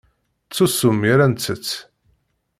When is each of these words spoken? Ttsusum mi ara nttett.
Ttsusum 0.45 0.97
mi 0.99 1.09
ara 1.13 1.25
nttett. 1.31 1.69